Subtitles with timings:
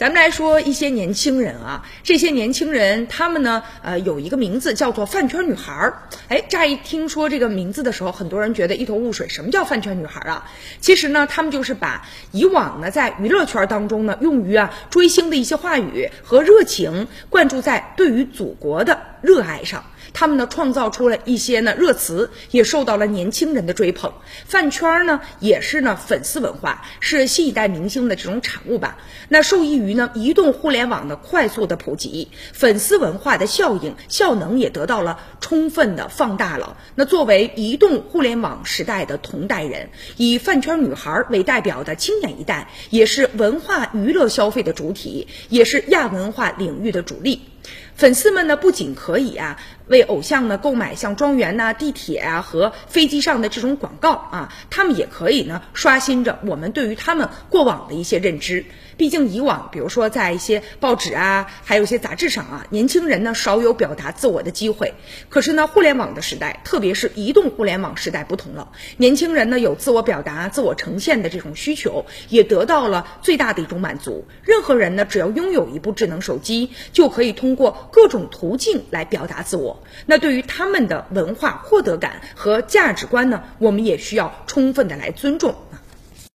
[0.00, 6.04] 咱们来说一些年轻人啊，这些年轻人他们呢，呃，有一个名字叫做饭圈女孩儿。
[6.28, 10.50] 哎，乍一听说这个名字的时候，很多人觉得一头雾水，什么叫饭圈女孩儿啊？
[10.80, 19.84] 其实呢，他们就是把以往呢在娱乐圈当中呢用于啊追星的一些话语和热情灌注在对于祖国的热爱上。
[20.12, 24.12] 他们呢创造出了一些呢热词，也受到了年轻人的追捧。
[24.44, 28.98] 饭圈呢也是呢粉丝文化，是新一代明星的这种产物吧。
[29.28, 36.76] 那受益于呢移动互联网的快速的普及，粉丝文化的效应效能也得到了充分的放大了。
[36.96, 47.42] 那作为移动互联网时代的同代人，以饭圈女孩为代表的青年一代，也是文化娱乐消费的主体，也是亚文化领域的主力。
[47.94, 49.58] 粉丝们呢，不仅可以啊
[49.90, 58.64] 为偶像呢购买像庄园呐、地铁啊和飞机上的这种广告啊，他们也可以呢刷新着我们对于他们过往的一些认知。
[58.96, 64.94] 毕竟以往，比如说在一些报纸啊，还有一些杂志上啊，年轻人呢少有表达自我的机会。
[65.28, 74.24] 可是呢，互联网的时代，特别是移动互联网时代不同了，年轻人呢有自我表达、自我呈现的这种需求，也得到了最大的一种满足。
[74.44, 79.79] 任何人呢，只要拥有一部智能手机，就可以通过各种途径来表达自我。
[80.06, 85.54] 那对于他们的文化获得感和价值观呢，我们也需要充分的来尊重。